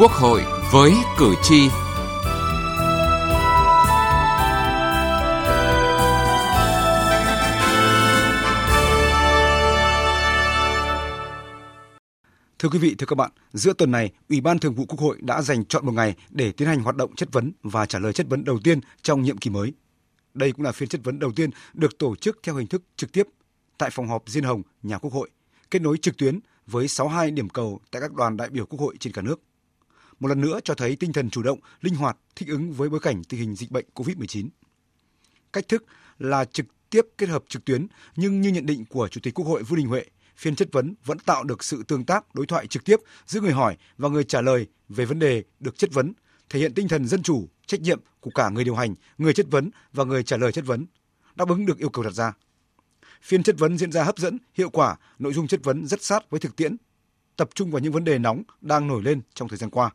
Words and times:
Quốc 0.00 0.12
hội 0.12 0.42
với 0.72 0.92
cử 1.18 1.34
tri. 1.42 1.68
Thưa 12.58 12.68
quý 12.68 12.78
vị, 12.78 12.94
thưa 12.98 13.06
các 13.06 13.14
bạn, 13.16 13.30
giữa 13.52 13.72
tuần 13.72 13.90
này, 13.90 14.12
Ủy 14.28 14.40
ban 14.40 14.58
Thường 14.58 14.74
vụ 14.74 14.84
Quốc 14.88 15.00
hội 15.00 15.18
đã 15.20 15.42
dành 15.42 15.64
chọn 15.64 15.86
một 15.86 15.92
ngày 15.92 16.14
để 16.30 16.52
tiến 16.52 16.68
hành 16.68 16.80
hoạt 16.80 16.96
động 16.96 17.14
chất 17.14 17.28
vấn 17.32 17.52
và 17.62 17.86
trả 17.86 17.98
lời 17.98 18.12
chất 18.12 18.26
vấn 18.28 18.44
đầu 18.44 18.58
tiên 18.64 18.80
trong 19.02 19.22
nhiệm 19.22 19.38
kỳ 19.38 19.50
mới. 19.50 19.72
Đây 20.34 20.52
cũng 20.52 20.64
là 20.64 20.72
phiên 20.72 20.88
chất 20.88 21.00
vấn 21.04 21.18
đầu 21.18 21.32
tiên 21.36 21.50
được 21.74 21.98
tổ 21.98 22.16
chức 22.16 22.38
theo 22.42 22.54
hình 22.54 22.66
thức 22.66 22.82
trực 22.96 23.12
tiếp 23.12 23.26
tại 23.78 23.90
phòng 23.92 24.08
họp 24.08 24.22
Diên 24.26 24.44
Hồng, 24.44 24.62
nhà 24.82 24.98
Quốc 24.98 25.12
hội, 25.12 25.30
kết 25.70 25.82
nối 25.82 25.98
trực 25.98 26.16
tuyến 26.16 26.40
với 26.66 26.88
62 26.88 27.30
điểm 27.30 27.48
cầu 27.48 27.80
tại 27.90 28.02
các 28.02 28.12
đoàn 28.12 28.36
đại 28.36 28.50
biểu 28.50 28.66
Quốc 28.66 28.80
hội 28.80 28.96
trên 29.00 29.12
cả 29.12 29.22
nước 29.22 29.40
một 30.20 30.28
lần 30.28 30.40
nữa 30.40 30.60
cho 30.64 30.74
thấy 30.74 30.96
tinh 30.96 31.12
thần 31.12 31.30
chủ 31.30 31.42
động, 31.42 31.58
linh 31.80 31.94
hoạt, 31.94 32.16
thích 32.36 32.48
ứng 32.48 32.72
với 32.72 32.88
bối 32.88 33.00
cảnh 33.00 33.24
tình 33.24 33.40
hình 33.40 33.54
dịch 33.54 33.70
bệnh 33.70 33.84
COVID-19. 33.94 34.48
Cách 35.52 35.68
thức 35.68 35.84
là 36.18 36.44
trực 36.44 36.66
tiếp 36.90 37.06
kết 37.18 37.28
hợp 37.28 37.44
trực 37.48 37.64
tuyến, 37.64 37.86
nhưng 38.16 38.40
như 38.40 38.48
nhận 38.48 38.66
định 38.66 38.84
của 38.84 39.08
Chủ 39.08 39.20
tịch 39.22 39.34
Quốc 39.34 39.44
hội 39.44 39.62
Vương 39.62 39.78
Đình 39.78 39.88
Huệ, 39.88 40.04
phiên 40.36 40.56
chất 40.56 40.68
vấn 40.72 40.94
vẫn 41.04 41.18
tạo 41.18 41.44
được 41.44 41.64
sự 41.64 41.82
tương 41.82 42.04
tác 42.04 42.34
đối 42.34 42.46
thoại 42.46 42.66
trực 42.66 42.84
tiếp 42.84 42.96
giữa 43.26 43.40
người 43.40 43.52
hỏi 43.52 43.76
và 43.98 44.08
người 44.08 44.24
trả 44.24 44.40
lời 44.40 44.66
về 44.88 45.04
vấn 45.04 45.18
đề 45.18 45.44
được 45.60 45.78
chất 45.78 45.90
vấn, 45.92 46.12
thể 46.48 46.60
hiện 46.60 46.74
tinh 46.74 46.88
thần 46.88 47.06
dân 47.06 47.22
chủ, 47.22 47.48
trách 47.66 47.80
nhiệm 47.80 48.00
của 48.20 48.30
cả 48.34 48.48
người 48.48 48.64
điều 48.64 48.74
hành, 48.74 48.94
người 49.18 49.32
chất 49.32 49.46
vấn 49.50 49.70
và 49.92 50.04
người 50.04 50.22
trả 50.22 50.36
lời 50.36 50.52
chất 50.52 50.66
vấn, 50.66 50.86
đáp 51.34 51.48
ứng 51.48 51.66
được 51.66 51.78
yêu 51.78 51.88
cầu 51.88 52.04
đặt 52.04 52.12
ra. 52.12 52.32
Phiên 53.22 53.42
chất 53.42 53.58
vấn 53.58 53.78
diễn 53.78 53.92
ra 53.92 54.04
hấp 54.04 54.18
dẫn, 54.18 54.38
hiệu 54.54 54.70
quả, 54.70 54.96
nội 55.18 55.32
dung 55.32 55.46
chất 55.46 55.60
vấn 55.64 55.86
rất 55.86 56.02
sát 56.02 56.30
với 56.30 56.40
thực 56.40 56.56
tiễn, 56.56 56.76
tập 57.36 57.48
trung 57.54 57.70
vào 57.70 57.80
những 57.80 57.92
vấn 57.92 58.04
đề 58.04 58.18
nóng 58.18 58.42
đang 58.60 58.88
nổi 58.88 59.02
lên 59.02 59.20
trong 59.34 59.48
thời 59.48 59.58
gian 59.58 59.70
qua 59.70 59.90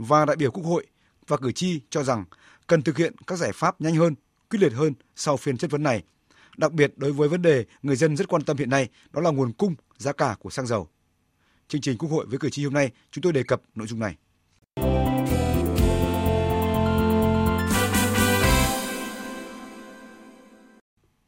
và 0.00 0.24
đại 0.24 0.36
biểu 0.36 0.50
Quốc 0.50 0.64
hội 0.64 0.86
và 1.26 1.36
cử 1.36 1.52
tri 1.52 1.80
cho 1.90 2.02
rằng 2.02 2.24
cần 2.66 2.82
thực 2.82 2.96
hiện 2.96 3.14
các 3.26 3.36
giải 3.36 3.52
pháp 3.54 3.80
nhanh 3.80 3.94
hơn, 3.94 4.14
quyết 4.50 4.58
liệt 4.62 4.72
hơn 4.72 4.92
sau 5.16 5.36
phiên 5.36 5.56
chất 5.56 5.70
vấn 5.70 5.82
này. 5.82 6.02
Đặc 6.56 6.72
biệt 6.72 6.92
đối 6.96 7.12
với 7.12 7.28
vấn 7.28 7.42
đề 7.42 7.64
người 7.82 7.96
dân 7.96 8.16
rất 8.16 8.28
quan 8.28 8.42
tâm 8.42 8.56
hiện 8.56 8.70
nay, 8.70 8.88
đó 9.10 9.20
là 9.20 9.30
nguồn 9.30 9.52
cung, 9.52 9.74
giá 9.96 10.12
cả 10.12 10.36
của 10.40 10.50
xăng 10.50 10.66
dầu. 10.66 10.88
Chương 11.68 11.80
trình 11.80 11.98
Quốc 11.98 12.08
hội 12.08 12.26
với 12.26 12.38
cử 12.38 12.50
tri 12.50 12.64
hôm 12.64 12.72
nay, 12.74 12.90
chúng 13.10 13.22
tôi 13.22 13.32
đề 13.32 13.42
cập 13.42 13.62
nội 13.74 13.86
dung 13.86 14.00
này. 14.00 14.16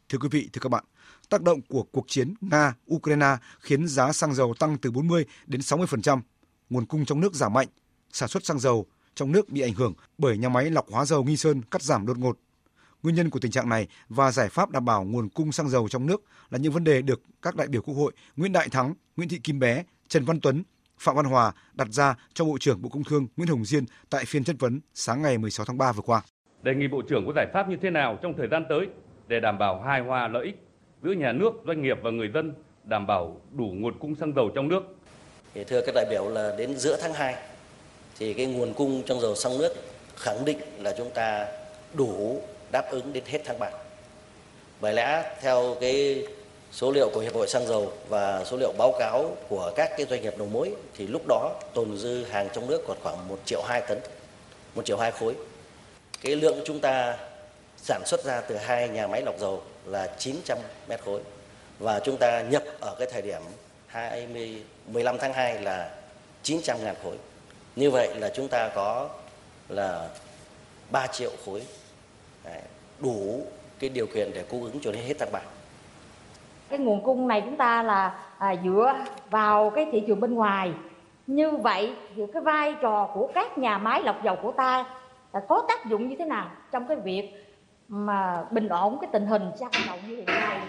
Thưa 0.09 0.19
quý 0.19 0.29
vị, 0.31 0.49
thưa 0.53 0.61
các 0.61 0.69
bạn, 0.69 0.85
tác 1.29 1.43
động 1.43 1.61
của 1.69 1.83
cuộc 1.83 2.05
chiến 2.09 2.35
Nga-Ukraine 2.41 3.37
khiến 3.61 3.87
giá 3.87 4.13
xăng 4.13 4.35
dầu 4.35 4.55
tăng 4.59 4.79
từ 4.79 4.91
40 4.91 5.25
đến 5.47 5.61
60%, 5.61 6.21
nguồn 6.71 6.87
cung 6.87 7.05
trong 7.05 7.21
nước 7.21 7.35
giảm 7.35 7.53
mạnh, 7.53 7.69
sản 8.13 8.29
xuất 8.29 8.45
xăng 8.45 8.59
dầu 8.59 8.87
trong 9.15 9.33
nước 9.33 9.49
bị 9.49 9.61
ảnh 9.61 9.73
hưởng 9.73 9.95
bởi 10.19 10.39
nhà 10.39 10.49
máy 10.49 10.71
lọc 10.71 10.91
hóa 10.91 11.05
dầu 11.05 11.25
Nghi 11.25 11.37
Sơn 11.37 11.63
cắt 11.71 11.83
giảm 11.83 12.07
đột 12.07 12.19
ngột. 12.19 12.39
Nguyên 13.03 13.15
nhân 13.15 13.31
của 13.31 13.39
tình 13.39 13.51
trạng 13.51 13.69
này 13.69 13.89
và 14.09 14.33
giải 14.33 14.49
pháp 14.49 14.71
đảm 14.71 14.85
bảo 14.85 15.05
nguồn 15.05 15.29
cung 15.29 15.53
xăng 15.53 15.69
dầu 15.69 15.89
trong 15.89 16.07
nước 16.07 16.25
là 16.51 16.59
những 16.59 16.73
vấn 16.73 16.85
đề 16.85 17.03
được 17.03 17.21
các 17.43 17.57
đại 17.57 17.69
biểu 17.69 17.83
Quốc 17.83 17.95
hội 17.95 18.13
Nguyễn 18.37 18.53
Đại 18.53 18.69
Thắng, 18.69 18.95
Nguyễn 19.17 19.29
Thị 19.29 19.39
Kim 19.39 19.59
Bé, 19.59 19.85
Trần 20.09 20.25
Văn 20.25 20.41
Tuấn, 20.41 20.63
Phạm 20.99 21.17
Văn 21.17 21.25
Hòa 21.25 21.53
đặt 21.75 21.89
ra 21.91 22.15
cho 22.35 22.45
Bộ 22.45 22.59
trưởng 22.61 22.83
Bộ 22.83 22.89
Công 22.89 23.05
Thương 23.05 23.27
Nguyễn 23.37 23.49
Hồng 23.49 23.65
Diên 23.65 23.85
tại 24.11 24.25
phiên 24.25 24.45
chất 24.45 24.57
vấn 24.59 24.81
sáng 24.95 25.23
ngày 25.23 25.39
16 25.39 25.67
tháng 25.67 25.79
3 25.79 25.93
vừa 25.93 26.03
qua. 26.03 26.23
Đề 26.63 26.75
nghị 26.75 26.89
Bộ 26.89 27.03
trưởng 27.09 27.27
có 27.27 27.33
giải 27.37 27.47
pháp 27.53 27.69
như 27.69 27.77
thế 27.83 27.91
nào 27.91 28.19
trong 28.23 28.35
thời 28.37 28.49
gian 28.49 28.65
tới 28.69 28.87
để 29.29 29.41
đảm 29.41 29.59
bảo 29.59 29.83
hài 29.83 30.01
hòa 30.01 30.29
lợi 30.29 30.45
ích 30.45 30.69
giữa 31.03 31.13
nhà 31.13 31.33
nước, 31.33 31.53
doanh 31.67 31.83
nghiệp 31.83 31.99
và 32.03 32.11
người 32.11 32.31
dân, 32.35 32.55
đảm 32.85 33.07
bảo 33.07 33.41
đủ 33.53 33.65
nguồn 33.65 33.99
cung 33.99 34.15
xăng 34.15 34.35
dầu 34.35 34.51
trong 34.55 34.69
nước. 34.69 34.83
Thưa 35.69 35.81
các 35.87 35.95
đại 35.95 36.07
biểu 36.11 36.29
là 36.29 36.55
đến 36.59 36.77
giữa 36.77 36.99
tháng 37.01 37.13
2 37.13 37.35
thì 38.19 38.35
cái 38.35 38.47
nguồn 38.47 38.75
cung 38.75 39.03
trong 39.07 39.21
dầu 39.21 39.35
trong 39.35 39.59
nước 39.59 39.75
khẳng 40.17 40.45
định 40.45 40.59
là 40.79 40.95
chúng 40.99 41.11
ta 41.11 41.47
đủ 41.95 42.43
đáp 42.73 42.91
ứng 42.91 43.13
đến 43.13 43.25
hết 43.27 43.39
tháng 43.45 43.59
3. 43.59 43.71
Bởi 44.81 44.93
lẽ 44.93 45.37
theo 45.41 45.77
cái 45.81 46.27
số 46.73 46.91
liệu 46.91 47.11
của 47.15 47.21
Hiệp 47.21 47.35
hội 47.35 47.49
xăng 47.49 47.67
dầu 47.67 47.93
và 48.09 48.45
số 48.45 48.57
liệu 48.57 48.73
báo 48.79 48.95
cáo 48.99 49.37
của 49.49 49.73
các 49.77 49.91
cái 49.97 50.07
doanh 50.11 50.23
nghiệp 50.23 50.35
đầu 50.39 50.49
mối 50.49 50.75
thì 50.97 51.07
lúc 51.07 51.23
đó 51.29 51.55
tồn 51.75 51.97
dư 51.97 52.25
hàng 52.25 52.49
trong 52.53 52.67
nước 52.67 52.85
còn 52.89 52.97
khoảng 53.03 53.29
1 53.29 53.39
triệu 53.45 53.63
2 53.63 53.81
tấn, 53.81 53.99
1 54.75 54.85
triệu 54.85 54.97
2 54.97 55.11
khối. 55.11 55.35
Cái 56.23 56.37
lượng 56.37 56.61
chúng 56.65 56.81
ta 56.81 57.19
sản 57.77 58.03
xuất 58.07 58.25
ra 58.25 58.41
từ 58.41 58.57
hai 58.57 58.89
nhà 58.89 59.07
máy 59.07 59.23
lọc 59.23 59.39
dầu 59.39 59.63
là 59.87 60.15
900 60.19 60.59
mét 60.89 61.01
khối 61.05 61.21
và 61.79 62.01
chúng 62.01 62.17
ta 62.17 62.43
nhập 62.43 62.63
ở 62.81 62.95
cái 62.99 63.09
thời 63.13 63.23
điểm 63.23 63.43
20 63.87 64.63
15 64.87 65.19
tháng 65.19 65.33
2 65.33 65.61
là 65.61 65.91
900 66.43 66.85
ngàn 66.85 66.95
khối 67.03 67.17
như 67.77 67.91
vậy 67.91 68.15
là 68.15 68.31
chúng 68.35 68.49
ta 68.49 68.71
có 68.75 69.09
là 69.69 70.09
3 70.91 71.07
triệu 71.07 71.31
khối. 71.47 71.63
Đủ 72.99 73.43
cái 73.79 73.91
điều 73.91 74.07
kiện 74.07 74.31
để 74.35 74.45
cung 74.51 74.65
ứng 74.65 74.81
cho 74.81 74.93
đến 74.93 75.03
hết 75.03 75.15
tháng 75.19 75.33
3 75.33 75.41
cái 76.73 76.79
nguồn 76.79 77.03
cung 77.03 77.29
này 77.29 77.41
chúng 77.41 77.57
ta 77.57 77.83
là 77.83 78.15
à, 78.39 78.55
dựa 78.65 78.95
vào 79.31 79.71
cái 79.71 79.87
thị 79.93 80.03
trường 80.07 80.21
bên 80.21 80.35
ngoài. 80.35 80.73
Như 81.27 81.51
vậy 81.51 81.95
thì 82.17 82.23
cái 82.33 82.43
vai 82.43 82.75
trò 82.83 83.11
của 83.15 83.31
các 83.35 83.59
nhà 83.59 83.79
máy 83.79 84.03
lọc 84.03 84.23
dầu 84.25 84.37
của 84.43 84.53
ta 84.53 84.85
là 85.33 85.41
có 85.49 85.65
tác 85.69 85.87
dụng 85.87 86.09
như 86.09 86.17
thế 86.19 86.25
nào 86.25 86.51
trong 86.71 86.87
cái 86.87 86.97
việc 86.97 87.33
mà 87.89 88.45
bình 88.51 88.69
ổn 88.69 88.99
cái 89.01 89.11
tình 89.13 89.27
hình 89.27 89.51
xăng 89.57 89.71
dầu 89.87 89.97
như 90.09 90.17
hiện 90.17 90.27
nay? 90.27 90.61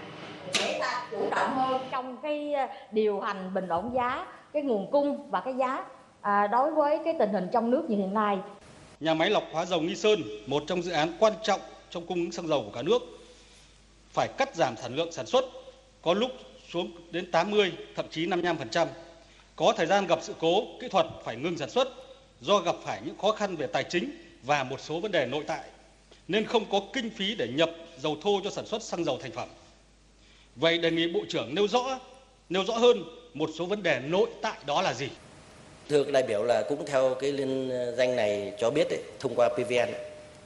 Để 0.60 0.78
ta 0.82 1.06
chủ 1.12 1.30
động 1.36 1.50
hơn 1.56 1.82
trong 1.92 2.18
cái 2.18 2.54
à, 2.54 2.68
điều 2.92 3.20
hành 3.20 3.54
bình 3.54 3.68
ổn 3.68 3.92
giá 3.94 4.26
cái 4.54 4.62
nguồn 4.62 4.92
cung 4.92 5.30
và 5.32 5.40
cái 5.40 5.54
giá 5.54 5.84
à, 6.24 6.48
đối 6.48 6.72
với 6.72 7.00
cái 7.06 7.16
tình 7.20 7.34
hình 7.34 7.48
trong 7.54 7.72
nước 7.72 7.86
như 7.90 7.98
hiện 7.98 8.14
nay. 8.14 8.38
Nhà 9.00 9.14
máy 9.14 9.30
lọc 9.30 9.44
hóa 9.52 9.66
dầu 9.66 9.82
Nghi 9.82 9.96
Sơn, 9.96 10.22
một 10.48 10.64
trong 10.68 10.82
dự 10.82 10.92
án 10.92 11.18
quan 11.20 11.34
trọng 11.44 11.62
trong 11.90 12.06
cung 12.06 12.18
ứng 12.18 12.32
xăng 12.32 12.48
dầu 12.48 12.64
của 12.64 12.72
cả 12.72 12.82
nước, 12.82 13.02
phải 14.14 14.28
cắt 14.38 14.56
giảm 14.56 14.78
sản 14.78 14.96
lượng 14.96 15.12
sản 15.12 15.26
xuất, 15.26 15.46
có 16.02 16.14
lúc 16.14 16.32
xuống 16.70 16.92
đến 17.12 17.32
80, 17.32 17.74
thậm 17.96 18.06
chí 18.10 18.28
55%. 18.28 18.88
Có 19.56 19.74
thời 19.78 19.86
gian 19.86 20.08
gặp 20.08 20.20
sự 20.22 20.34
cố 20.40 20.64
kỹ 20.82 20.88
thuật 20.88 21.06
phải 21.24 21.36
ngừng 21.36 21.58
sản 21.58 21.70
xuất 21.70 21.88
do 22.42 22.60
gặp 22.60 22.76
phải 22.84 23.02
những 23.06 23.18
khó 23.18 23.32
khăn 23.32 23.56
về 23.56 23.68
tài 23.68 23.84
chính 23.84 24.12
và 24.44 24.64
một 24.64 24.80
số 24.80 25.00
vấn 25.00 25.12
đề 25.12 25.26
nội 25.26 25.44
tại, 25.48 25.64
nên 26.28 26.46
không 26.46 26.66
có 26.72 26.82
kinh 26.94 27.10
phí 27.10 27.36
để 27.36 27.48
nhập 27.48 27.72
dầu 27.98 28.18
thô 28.22 28.42
cho 28.44 28.50
sản 28.50 28.66
xuất 28.66 28.84
xăng 28.84 29.04
dầu 29.04 29.18
thành 29.22 29.32
phẩm. 29.32 29.50
Vậy 30.56 30.78
đề 30.78 30.92
nghị 30.92 31.08
Bộ 31.08 31.20
trưởng 31.30 31.56
nêu 31.56 31.68
rõ, 31.68 32.00
nêu 32.50 32.64
rõ 32.64 32.78
hơn 32.78 33.04
một 33.34 33.50
số 33.58 33.66
vấn 33.66 33.84
đề 33.84 34.00
nội 34.00 34.30
tại 34.42 34.58
đó 34.66 34.82
là 34.82 34.94
gì? 34.94 35.10
Thưa 35.90 36.04
đại 36.04 36.24
biểu 36.24 36.44
là 36.44 36.64
cũng 36.70 36.86
theo 36.86 37.16
cái 37.20 37.32
liên 37.32 37.72
danh 37.98 38.16
này 38.16 38.54
cho 38.58 38.70
biết 38.70 38.90
ấy, 38.90 39.00
thông 39.20 39.36
qua 39.36 39.50
PVN 39.50 39.94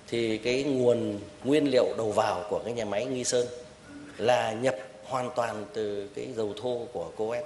thì 0.08 0.38
cái 0.38 0.64
nguồn 0.64 1.20
nguyên 1.44 1.72
liệu 1.72 1.86
đầu 1.98 2.12
vào 2.12 2.46
của 2.50 2.60
cái 2.60 2.74
nhà 2.74 2.86
máy 2.86 3.06
Nghi 3.06 3.24
Sơn 3.24 3.48
là 4.18 4.52
nhập 4.52 4.76
hoàn 5.04 5.30
toàn 5.36 5.66
từ 5.74 6.10
cái 6.16 6.28
dầu 6.36 6.54
thô 6.62 6.82
của 6.94 7.12
Coes. 7.18 7.44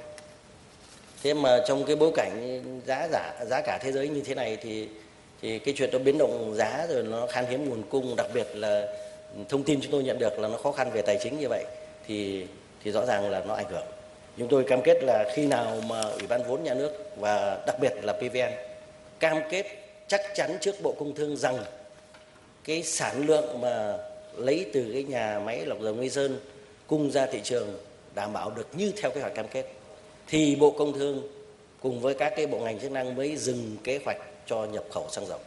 Thế 1.23 1.33
mà 1.33 1.59
trong 1.67 1.85
cái 1.85 1.95
bối 1.95 2.11
cảnh 2.15 2.61
giá 2.85 3.07
giả 3.11 3.33
giá 3.49 3.61
cả 3.61 3.79
thế 3.81 3.91
giới 3.91 4.09
như 4.09 4.21
thế 4.21 4.35
này 4.35 4.57
thì 4.61 4.87
thì 5.41 5.59
cái 5.59 5.73
chuyện 5.77 5.89
nó 5.93 5.99
biến 5.99 6.17
động 6.17 6.53
giá 6.55 6.87
rồi 6.89 7.03
nó 7.03 7.27
khan 7.27 7.45
hiếm 7.49 7.69
nguồn 7.69 7.83
cung 7.89 8.15
đặc 8.15 8.27
biệt 8.33 8.47
là 8.53 8.87
thông 9.49 9.63
tin 9.63 9.81
chúng 9.81 9.91
tôi 9.91 10.03
nhận 10.03 10.19
được 10.19 10.39
là 10.39 10.47
nó 10.47 10.57
khó 10.57 10.71
khăn 10.71 10.91
về 10.93 11.01
tài 11.01 11.17
chính 11.23 11.39
như 11.39 11.47
vậy 11.49 11.63
thì 12.07 12.45
thì 12.83 12.91
rõ 12.91 13.05
ràng 13.05 13.29
là 13.29 13.43
nó 13.47 13.53
ảnh 13.53 13.69
hưởng 13.69 13.85
Chúng 14.37 14.47
tôi 14.47 14.63
cam 14.63 14.81
kết 14.81 15.03
là 15.03 15.25
khi 15.35 15.47
nào 15.47 15.81
mà 15.89 16.01
Ủy 16.01 16.27
ban 16.27 16.43
vốn 16.43 16.63
nhà 16.63 16.73
nước 16.73 17.11
và 17.17 17.63
đặc 17.67 17.75
biệt 17.79 17.93
là 18.01 18.13
PVN 18.13 18.51
cam 19.19 19.37
kết 19.49 19.65
chắc 20.07 20.21
chắn 20.35 20.57
trước 20.61 20.75
Bộ 20.83 20.95
Công 20.99 21.15
Thương 21.15 21.37
rằng 21.37 21.57
cái 22.63 22.83
sản 22.83 23.27
lượng 23.27 23.61
mà 23.61 23.97
lấy 24.37 24.65
từ 24.73 24.89
cái 24.93 25.03
nhà 25.03 25.39
máy 25.45 25.65
lọc 25.65 25.81
dầu 25.81 25.95
Nghi 25.95 26.09
Sơn 26.09 26.39
cung 26.87 27.11
ra 27.11 27.25
thị 27.25 27.39
trường 27.43 27.77
đảm 28.15 28.33
bảo 28.33 28.51
được 28.51 28.67
như 28.73 28.93
theo 29.01 29.11
kế 29.11 29.21
hoạch 29.21 29.35
cam 29.35 29.47
kết, 29.47 29.65
thì 30.27 30.55
Bộ 30.55 30.71
Công 30.71 30.93
Thương 30.93 31.21
cùng 31.81 31.99
với 31.99 32.13
các 32.13 32.33
cái 32.35 32.47
bộ 32.47 32.59
ngành 32.59 32.79
chức 32.79 32.91
năng 32.91 33.15
mới 33.15 33.35
dừng 33.35 33.77
kế 33.83 33.99
hoạch 34.05 34.17
cho 34.45 34.65
nhập 34.65 34.83
khẩu 34.91 35.07
xăng 35.09 35.25
dầu. 35.25 35.39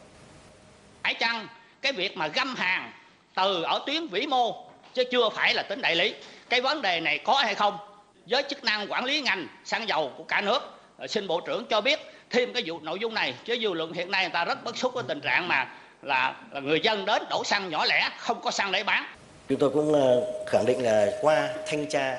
Phải 1.03 1.15
chăng 1.15 1.49
cái 1.83 1.93
việc 1.93 2.17
mà 2.17 2.29
găm 2.29 2.55
hàng 2.55 2.93
từ 3.37 3.63
ở 3.63 3.83
tuyến 3.87 4.07
vĩ 4.07 4.27
mô 4.27 4.65
chứ 4.95 5.05
chưa 5.13 5.29
phải 5.31 5.55
là 5.55 5.63
tính 5.63 5.81
đại 5.81 5.97
lý. 5.97 6.15
Cái 6.49 6.61
vấn 6.61 6.83
đề 6.83 7.01
này 7.01 7.19
có 7.19 7.35
hay 7.35 7.55
không 7.55 7.79
với 8.27 8.43
chức 8.49 8.65
năng 8.65 8.93
quản 8.93 9.05
lý 9.05 9.21
ngành 9.21 9.47
xăng 9.65 9.89
dầu 9.89 10.13
của 10.19 10.25
cả 10.25 10.41
nước. 10.41 10.61
Xin 11.09 11.27
bộ 11.27 11.41
trưởng 11.41 11.67
cho 11.71 11.81
biết 11.81 12.01
thêm 12.31 12.53
cái 12.53 12.63
vụ 12.67 12.81
nội 12.81 12.99
dung 13.01 13.15
này 13.15 13.35
chứ 13.45 13.59
dư 13.63 13.73
luận 13.73 13.93
hiện 13.93 14.11
nay 14.11 14.25
người 14.25 14.33
ta 14.33 14.45
rất 14.45 14.65
bức 14.65 14.77
xúc 14.77 14.95
với 14.95 15.05
tình 15.09 15.21
trạng 15.21 15.49
mà 15.49 15.69
là, 16.03 16.37
là 16.53 16.61
người 16.61 16.81
dân 16.81 17.05
đến 17.05 17.23
đổ 17.31 17.45
xăng 17.45 17.71
nhỏ 17.71 17.85
lẻ 17.85 18.11
không 18.19 18.41
có 18.41 18.51
xăng 18.51 18.73
để 18.73 18.83
bán. 18.83 19.07
Chúng 19.49 19.59
tôi 19.59 19.71
cũng 19.71 19.93
ờ, 19.93 20.23
khẳng 20.47 20.67
định 20.67 20.83
là 20.83 21.07
qua 21.21 21.49
thanh 21.67 21.89
tra 21.89 22.19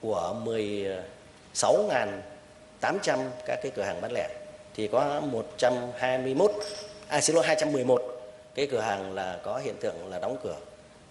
của 0.00 0.34
16.800 0.44 2.20
các 3.46 3.58
cái 3.62 3.72
cửa 3.74 3.82
hàng 3.82 4.00
bán 4.00 4.12
lẻ 4.12 4.28
thì 4.74 4.88
có 4.88 5.20
121 5.20 6.50
à 7.08 7.20
xin 7.20 7.36
lỗi 7.36 7.46
211 7.46 8.02
cái 8.54 8.66
cửa 8.66 8.80
hàng 8.80 9.12
là 9.14 9.38
có 9.42 9.60
hiện 9.64 9.74
tượng 9.80 10.10
là 10.10 10.18
đóng 10.18 10.36
cửa. 10.42 10.56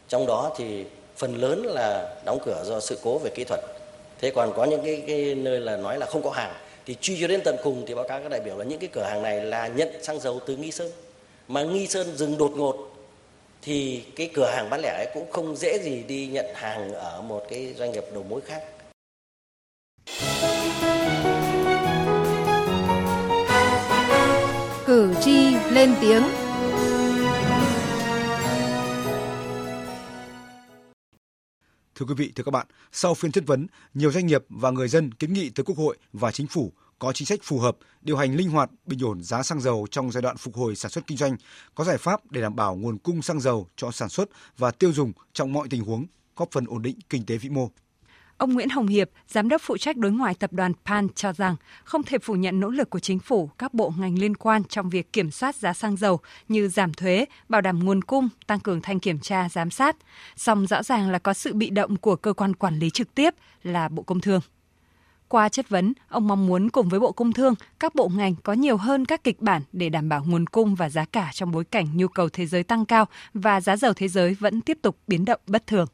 Trong 0.10 0.28
đó 0.28 0.52
thì 0.58 0.86
phần 1.18 1.36
lớn 1.36 1.66
là 1.66 2.16
đóng 2.26 2.40
cửa 2.46 2.64
do 2.66 2.80
sự 2.80 3.00
cố 3.04 3.18
về 3.18 3.32
kỹ 3.36 3.44
thuật 3.44 3.60
thế 4.22 4.32
còn 4.32 4.54
có 4.56 4.66
những 4.66 4.82
cái, 4.86 5.04
cái 5.08 5.36
nơi 5.36 5.60
là 5.60 5.78
nói 5.78 5.98
là 5.98 6.06
không 6.06 6.24
có 6.24 6.30
hàng 6.30 6.54
thì 6.86 6.96
truy 7.02 7.18
cho 7.22 7.28
đến 7.28 7.42
tận 7.44 7.56
cùng 7.64 7.84
thì 7.88 7.96
báo 7.96 8.08
cáo 8.08 8.20
các 8.20 8.30
đại 8.32 8.40
biểu 8.40 8.58
là 8.58 8.66
những 8.66 8.80
cái 8.80 8.90
cửa 8.94 9.04
hàng 9.04 9.24
này 9.24 9.46
là 9.46 9.68
nhận 9.68 10.04
xăng 10.04 10.20
dầu 10.20 10.40
từ 10.46 10.58
nghi 10.58 10.72
sơn 10.72 10.92
mà 11.48 11.64
nghi 11.64 11.88
sơn 11.88 12.18
dừng 12.18 12.38
đột 12.38 12.52
ngột 12.56 12.94
thì 13.62 14.04
cái 14.16 14.30
cửa 14.34 14.52
hàng 14.56 14.70
bán 14.70 14.82
lẻ 14.82 14.90
ấy 14.90 15.08
cũng 15.14 15.32
không 15.32 15.56
dễ 15.56 15.80
gì 15.80 16.04
đi 16.08 16.28
nhận 16.28 16.46
hàng 16.54 16.94
ở 16.94 17.22
một 17.22 17.46
cái 17.50 17.74
doanh 17.78 17.92
nghiệp 17.92 18.04
đầu 18.14 18.24
mối 18.30 18.42
khác 18.42 18.62
Cử 24.86 25.14
tri 25.22 25.56
lên 25.72 25.94
tiếng. 26.02 26.24
Thưa 31.98 32.06
quý 32.06 32.14
vị, 32.14 32.32
thưa 32.36 32.44
các 32.44 32.52
bạn, 32.52 32.68
sau 32.92 33.14
phiên 33.14 33.32
chất 33.32 33.44
vấn, 33.48 33.68
nhiều 33.94 34.12
doanh 34.12 34.28
nghiệp 34.28 34.46
và 34.50 34.72
người 34.72 34.88
dân 34.88 35.12
kiến 35.12 35.34
nghị 35.34 35.50
tới 35.50 35.64
Quốc 35.64 35.78
hội 35.78 35.98
và 36.14 36.32
Chính 36.32 36.48
phủ 36.48 36.74
có 37.00 37.14
chính 37.14 37.26
sách 37.26 37.40
phù 37.44 37.60
hợp, 37.60 37.78
điều 38.02 38.18
hành 38.18 38.36
linh 38.36 38.50
hoạt, 38.50 38.70
bình 38.86 39.00
ổn 39.04 39.24
giá 39.24 39.44
xăng 39.44 39.62
dầu 39.62 39.88
trong 39.92 40.12
giai 40.12 40.22
đoạn 40.22 40.38
phục 40.38 40.56
hồi 40.56 40.76
sản 40.76 40.92
xuất 40.92 41.08
kinh 41.08 41.18
doanh, 41.18 41.38
có 41.76 41.84
giải 41.84 41.98
pháp 41.98 42.32
để 42.32 42.42
đảm 42.42 42.56
bảo 42.56 42.76
nguồn 42.76 42.98
cung 42.98 43.22
xăng 43.22 43.40
dầu 43.40 43.68
cho 43.76 43.92
sản 43.92 44.10
xuất 44.10 44.30
và 44.58 44.72
tiêu 44.72 44.94
dùng 44.94 45.12
trong 45.34 45.54
mọi 45.54 45.68
tình 45.70 45.84
huống, 45.84 46.06
góp 46.36 46.52
phần 46.52 46.66
ổn 46.68 46.82
định 46.82 47.00
kinh 47.10 47.26
tế 47.26 47.38
vĩ 47.38 47.50
mô. 47.50 47.70
Ông 48.38 48.54
Nguyễn 48.54 48.70
Hồng 48.70 48.88
Hiệp, 48.88 49.10
giám 49.28 49.50
đốc 49.50 49.62
phụ 49.62 49.78
trách 49.78 49.98
đối 49.98 50.12
ngoại 50.12 50.34
tập 50.34 50.54
đoàn 50.54 50.74
Pan 50.86 51.08
cho 51.16 51.34
rằng 51.34 51.56
không 51.84 52.04
thể 52.04 52.18
phủ 52.18 52.34
nhận 52.34 52.60
nỗ 52.60 52.70
lực 52.70 52.90
của 52.90 53.00
chính 53.00 53.20
phủ, 53.20 53.50
các 53.58 53.74
bộ 53.74 53.94
ngành 53.98 54.20
liên 54.20 54.36
quan 54.36 54.64
trong 54.64 54.90
việc 54.90 55.14
kiểm 55.14 55.32
soát 55.32 55.56
giá 55.56 55.74
xăng 55.74 55.98
dầu 55.98 56.20
như 56.48 56.68
giảm 56.68 56.94
thuế, 56.94 57.26
bảo 57.50 57.62
đảm 57.62 57.86
nguồn 57.86 58.02
cung, 58.02 58.30
tăng 58.48 58.60
cường 58.60 58.82
thanh 58.82 59.00
kiểm 59.00 59.20
tra, 59.20 59.50
giám 59.50 59.70
sát. 59.70 59.96
Song 60.36 60.68
rõ 60.68 60.84
ràng 60.84 61.10
là 61.10 61.20
có 61.20 61.34
sự 61.34 61.54
bị 61.54 61.70
động 61.70 61.98
của 61.98 62.16
cơ 62.16 62.34
quan 62.34 62.56
quản 62.56 62.80
lý 62.80 62.90
trực 62.90 63.16
tiếp 63.16 63.34
là 63.64 63.90
Bộ 63.90 64.04
Công 64.04 64.20
Thương. 64.20 64.42
Qua 65.28 65.50
chất 65.50 65.70
vấn, 65.70 65.94
ông 66.10 66.28
mong 66.28 66.48
muốn 66.48 66.70
cùng 66.70 66.90
với 66.90 67.00
Bộ 67.00 67.12
Công 67.12 67.34
Thương, 67.34 67.56
các 67.80 67.96
bộ 67.96 68.10
ngành 68.16 68.36
có 68.44 68.54
nhiều 68.54 68.78
hơn 68.78 69.06
các 69.06 69.24
kịch 69.24 69.40
bản 69.40 69.62
để 69.72 69.90
đảm 69.90 70.10
bảo 70.10 70.24
nguồn 70.28 70.46
cung 70.46 70.76
và 70.76 70.90
giá 70.90 71.06
cả 71.06 71.30
trong 71.34 71.52
bối 71.52 71.64
cảnh 71.64 71.88
nhu 71.98 72.08
cầu 72.08 72.30
thế 72.30 72.46
giới 72.46 72.64
tăng 72.64 72.86
cao 72.86 73.06
và 73.34 73.62
giá 73.62 73.78
dầu 73.78 73.94
thế 73.94 74.08
giới 74.08 74.34
vẫn 74.34 74.62
tiếp 74.62 74.78
tục 74.82 74.98
biến 75.08 75.26
động 75.26 75.42
bất 75.48 75.68
thường. 75.68 75.88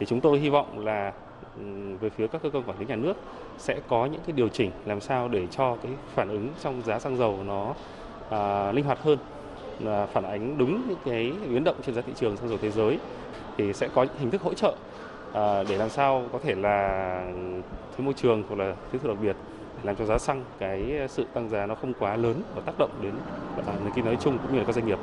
Thì 0.00 0.06
chúng 0.08 0.20
tôi 0.20 0.40
hy 0.40 0.50
vọng 0.50 0.78
là 0.78 1.12
Ừ, 1.56 1.62
về 2.00 2.10
phía 2.10 2.26
các 2.26 2.42
cơ 2.42 2.50
quan 2.50 2.62
quản 2.62 2.78
lý 2.78 2.86
nhà 2.86 2.96
nước 2.96 3.14
sẽ 3.58 3.80
có 3.88 4.06
những 4.06 4.20
cái 4.26 4.32
điều 4.36 4.48
chỉnh 4.48 4.70
làm 4.84 5.00
sao 5.00 5.28
để 5.28 5.46
cho 5.50 5.76
cái 5.82 5.92
phản 6.14 6.28
ứng 6.28 6.48
trong 6.62 6.82
giá 6.82 6.98
xăng 6.98 7.16
dầu 7.16 7.38
nó 7.46 7.74
à, 8.30 8.72
linh 8.72 8.84
hoạt 8.84 9.02
hơn 9.02 9.18
là 9.80 10.06
phản 10.06 10.24
ánh 10.24 10.58
đúng 10.58 10.82
những 10.88 10.98
cái 11.04 11.32
biến 11.48 11.64
động 11.64 11.76
trên 11.86 11.94
giá 11.94 12.02
thị 12.02 12.12
trường 12.16 12.36
xăng 12.36 12.48
dầu 12.48 12.58
thế 12.62 12.70
giới 12.70 12.98
thì 13.56 13.72
sẽ 13.72 13.88
có 13.94 14.02
những 14.02 14.16
hình 14.18 14.30
thức 14.30 14.42
hỗ 14.42 14.54
trợ 14.54 14.76
à, 15.32 15.64
để 15.68 15.78
làm 15.78 15.90
sao 15.90 16.24
có 16.32 16.38
thể 16.42 16.54
là 16.54 17.24
thuế 17.96 18.04
môi 18.04 18.14
trường 18.14 18.42
hoặc 18.48 18.64
là 18.64 18.74
thuế 18.90 19.00
thu 19.02 19.08
đặc 19.08 19.18
biệt 19.22 19.36
làm 19.82 19.96
cho 19.96 20.04
giá 20.04 20.18
xăng 20.18 20.44
cái 20.58 21.00
sự 21.08 21.26
tăng 21.34 21.48
giá 21.48 21.66
nó 21.66 21.74
không 21.74 21.92
quá 21.98 22.16
lớn 22.16 22.42
và 22.54 22.62
tác 22.66 22.72
động 22.78 22.90
đến 23.02 23.12
nền 23.66 23.92
kinh 23.94 24.04
tế 24.04 24.10
nói 24.10 24.18
chung 24.20 24.38
cũng 24.38 24.52
như 24.52 24.58
là 24.58 24.64
các 24.64 24.74
doanh 24.74 24.86
nghiệp. 24.86 24.98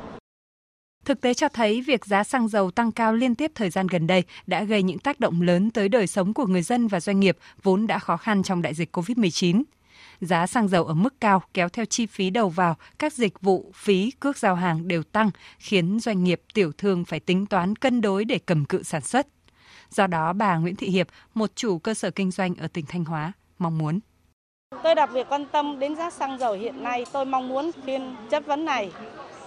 Thực 1.10 1.22
tế 1.22 1.34
cho 1.34 1.50
thấy 1.50 1.82
việc 1.82 2.06
giá 2.06 2.24
xăng 2.24 2.48
dầu 2.48 2.72
tăng 2.72 2.92
cao 2.92 3.14
liên 3.14 3.36
tiếp 3.36 3.52
thời 3.56 3.70
gian 3.70 3.88
gần 3.88 4.08
đây 4.08 4.24
đã 4.48 4.64
gây 4.64 4.84
những 4.84 5.00
tác 5.00 5.20
động 5.20 5.42
lớn 5.42 5.72
tới 5.72 5.90
đời 5.90 6.08
sống 6.08 6.34
của 6.34 6.46
người 6.46 6.62
dân 6.62 6.88
và 6.88 7.00
doanh 7.00 7.20
nghiệp 7.20 7.38
vốn 7.64 7.88
đã 7.88 8.00
khó 8.00 8.18
khăn 8.18 8.44
trong 8.44 8.62
đại 8.62 8.74
dịch 8.74 8.98
COVID-19. 8.98 9.64
Giá 10.22 10.48
xăng 10.48 10.68
dầu 10.68 10.86
ở 10.86 10.94
mức 10.94 11.14
cao 11.22 11.44
kéo 11.54 11.70
theo 11.70 11.86
chi 11.86 12.06
phí 12.06 12.30
đầu 12.30 12.50
vào, 12.50 12.76
các 13.00 13.14
dịch 13.14 13.42
vụ, 13.42 13.72
phí, 13.76 14.12
cước 14.20 14.38
giao 14.38 14.56
hàng 14.56 14.88
đều 14.88 15.04
tăng, 15.04 15.30
khiến 15.60 16.00
doanh 16.00 16.24
nghiệp 16.24 16.42
tiểu 16.54 16.72
thương 16.78 17.06
phải 17.06 17.20
tính 17.20 17.46
toán 17.46 17.76
cân 17.76 18.02
đối 18.02 18.26
để 18.26 18.40
cầm 18.46 18.66
cự 18.66 18.84
sản 18.84 19.02
xuất. 19.02 19.28
Do 19.90 20.08
đó, 20.08 20.34
bà 20.34 20.58
Nguyễn 20.58 20.76
Thị 20.76 20.90
Hiệp, 20.90 21.08
một 21.34 21.56
chủ 21.56 21.80
cơ 21.80 21.94
sở 21.94 22.12
kinh 22.12 22.32
doanh 22.32 22.56
ở 22.56 22.68
tỉnh 22.68 22.86
Thanh 22.86 23.06
Hóa, 23.06 23.32
mong 23.60 23.78
muốn 23.78 24.00
Tôi 24.84 24.96
đặc 24.96 25.10
biệt 25.14 25.28
quan 25.30 25.46
tâm 25.52 25.80
đến 25.80 25.96
giá 25.96 26.10
xăng 26.10 26.40
dầu 26.40 26.54
hiện 26.54 26.84
nay. 26.84 27.06
Tôi 27.12 27.26
mong 27.26 27.50
muốn 27.50 27.72
phiên 27.86 28.16
chất 28.30 28.46
vấn 28.46 28.66
này 28.66 28.92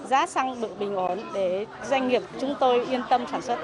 giá 0.09 0.27
xăng 0.27 0.61
được 0.61 0.79
bình 0.79 0.95
ổn 0.95 1.19
để 1.35 1.67
doanh 1.91 2.09
nghiệp 2.09 2.23
chúng 2.41 2.55
tôi 2.61 2.87
yên 2.87 3.01
tâm 3.11 3.25
sản 3.31 3.43
xuất. 3.43 3.59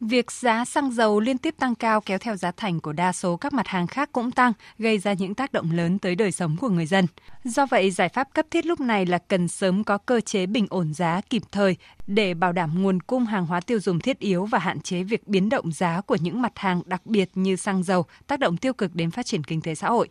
Việc 0.00 0.32
giá 0.32 0.64
xăng 0.64 0.90
dầu 0.90 1.20
liên 1.20 1.38
tiếp 1.38 1.54
tăng 1.58 1.74
cao 1.74 2.00
kéo 2.00 2.18
theo 2.18 2.36
giá 2.36 2.52
thành 2.56 2.80
của 2.80 2.92
đa 2.92 3.12
số 3.12 3.36
các 3.36 3.52
mặt 3.52 3.66
hàng 3.66 3.86
khác 3.86 4.08
cũng 4.12 4.30
tăng, 4.30 4.52
gây 4.78 4.98
ra 4.98 5.12
những 5.12 5.34
tác 5.34 5.52
động 5.52 5.70
lớn 5.70 5.98
tới 5.98 6.14
đời 6.14 6.32
sống 6.32 6.56
của 6.60 6.68
người 6.68 6.86
dân. 6.86 7.06
Do 7.44 7.66
vậy, 7.66 7.90
giải 7.90 8.08
pháp 8.08 8.34
cấp 8.34 8.46
thiết 8.50 8.66
lúc 8.66 8.80
này 8.80 9.06
là 9.06 9.18
cần 9.18 9.48
sớm 9.48 9.84
có 9.84 9.98
cơ 9.98 10.20
chế 10.20 10.46
bình 10.46 10.66
ổn 10.70 10.94
giá 10.94 11.20
kịp 11.30 11.42
thời 11.52 11.76
để 12.06 12.34
bảo 12.34 12.52
đảm 12.52 12.82
nguồn 12.82 13.00
cung 13.00 13.24
hàng 13.24 13.46
hóa 13.46 13.60
tiêu 13.60 13.80
dùng 13.80 14.00
thiết 14.00 14.18
yếu 14.18 14.44
và 14.44 14.58
hạn 14.58 14.80
chế 14.80 15.02
việc 15.02 15.28
biến 15.28 15.48
động 15.48 15.72
giá 15.72 16.00
của 16.00 16.16
những 16.20 16.42
mặt 16.42 16.52
hàng 16.54 16.82
đặc 16.86 17.06
biệt 17.06 17.30
như 17.34 17.56
xăng 17.56 17.82
dầu 17.82 18.04
tác 18.26 18.38
động 18.38 18.56
tiêu 18.56 18.72
cực 18.72 18.94
đến 18.94 19.10
phát 19.10 19.26
triển 19.26 19.44
kinh 19.44 19.60
tế 19.60 19.74
xã 19.74 19.88
hội. 19.88 20.08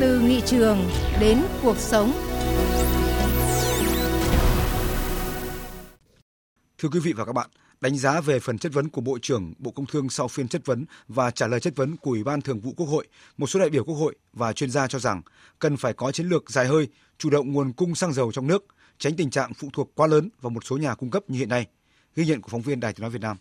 Từ 0.00 0.20
nghị 0.20 0.40
trường 0.46 0.78
đến 1.20 1.42
cuộc 1.62 1.76
sống 1.76 2.12
Thưa 6.78 6.88
quý 6.88 7.00
vị 7.00 7.12
và 7.12 7.24
các 7.24 7.32
bạn, 7.32 7.50
đánh 7.80 7.96
giá 7.96 8.20
về 8.20 8.40
phần 8.40 8.58
chất 8.58 8.72
vấn 8.72 8.88
của 8.88 9.00
Bộ 9.00 9.18
trưởng 9.22 9.52
Bộ 9.58 9.70
Công 9.70 9.86
Thương 9.86 10.10
sau 10.10 10.28
phiên 10.28 10.48
chất 10.48 10.66
vấn 10.66 10.84
và 11.08 11.30
trả 11.30 11.46
lời 11.46 11.60
chất 11.60 11.76
vấn 11.76 11.96
của 11.96 12.10
Ủy 12.10 12.24
ban 12.24 12.40
Thường 12.40 12.60
vụ 12.60 12.72
Quốc 12.76 12.86
hội, 12.86 13.06
một 13.38 13.46
số 13.46 13.60
đại 13.60 13.70
biểu 13.70 13.84
Quốc 13.84 13.94
hội 13.94 14.14
và 14.32 14.52
chuyên 14.52 14.70
gia 14.70 14.86
cho 14.86 14.98
rằng 14.98 15.22
cần 15.58 15.76
phải 15.76 15.92
có 15.92 16.12
chiến 16.12 16.26
lược 16.26 16.50
dài 16.50 16.66
hơi, 16.66 16.88
chủ 17.18 17.30
động 17.30 17.52
nguồn 17.52 17.72
cung 17.72 17.94
xăng 17.94 18.12
dầu 18.12 18.32
trong 18.32 18.46
nước, 18.46 18.66
tránh 18.98 19.16
tình 19.16 19.30
trạng 19.30 19.54
phụ 19.54 19.68
thuộc 19.72 19.90
quá 19.94 20.06
lớn 20.06 20.28
vào 20.40 20.50
một 20.50 20.64
số 20.64 20.76
nhà 20.76 20.94
cung 20.94 21.10
cấp 21.10 21.22
như 21.28 21.38
hiện 21.38 21.48
nay. 21.48 21.66
Ghi 22.16 22.26
nhận 22.26 22.40
của 22.40 22.48
phóng 22.48 22.62
viên 22.62 22.80
Đài 22.80 22.92
Tiếng 22.92 23.02
nói 23.02 23.10
Việt 23.10 23.22
Nam. 23.22 23.36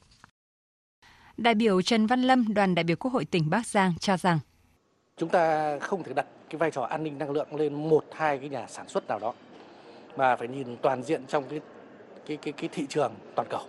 Đại 1.38 1.56
biểu 1.56 1.82
Trần 1.82 2.08
Văn 2.08 2.22
Lâm, 2.22 2.54
đoàn 2.54 2.76
đại 2.76 2.84
biểu 2.84 2.96
Quốc 2.96 3.14
hội 3.14 3.26
tỉnh 3.26 3.50
Bắc 3.50 3.68
Giang 3.68 3.94
cho 4.00 4.18
rằng 4.18 4.40
chúng 5.18 5.30
ta 5.30 5.80
không 5.80 6.04
thể 6.04 6.14
đặt 6.14 6.26
cái 6.50 6.58
vai 6.58 6.72
trò 6.72 6.82
an 6.82 7.04
ninh 7.04 7.18
năng 7.18 7.32
lượng 7.32 7.56
lên 7.56 7.90
một 7.90 8.06
hai 8.12 8.38
cái 8.38 8.50
nhà 8.50 8.66
sản 8.70 8.90
xuất 8.90 9.08
nào 9.08 9.20
đó 9.20 9.34
mà 10.18 10.36
phải 10.36 10.48
nhìn 10.48 10.78
toàn 10.82 11.04
diện 11.04 11.22
trong 11.28 11.50
cái 11.50 11.60
cái 12.28 12.38
cái 12.38 12.54
cái 12.54 12.70
thị 12.74 12.86
trường 12.90 13.14
toàn 13.36 13.48
cầu. 13.52 13.62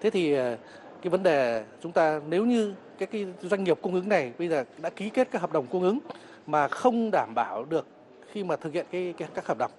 Thế 0.00 0.10
thì 0.10 0.32
ờ, 0.32 0.56
cái 1.02 1.10
vấn 1.10 1.22
đề 1.22 1.64
chúng 1.82 1.92
ta 1.92 2.20
nếu 2.28 2.44
như 2.44 2.74
các 2.98 3.10
cái 3.12 3.26
doanh 3.42 3.64
nghiệp 3.64 3.78
cung 3.82 3.94
ứng 3.94 4.08
này 4.08 4.32
bây 4.38 4.48
giờ 4.48 4.64
đã 4.78 4.90
ký 4.90 5.08
kết 5.08 5.28
các 5.30 5.42
hợp 5.42 5.52
đồng 5.52 5.66
cung 5.66 5.82
ứng 5.82 5.98
mà 6.46 6.68
không 6.68 7.10
đảm 7.10 7.34
bảo 7.34 7.64
được 7.64 7.86
khi 8.32 8.44
mà 8.44 8.56
thực 8.56 8.72
hiện 8.72 8.86
cái, 8.90 9.14
cái 9.18 9.28
các 9.34 9.46
hợp 9.46 9.58
đồng 9.58 9.70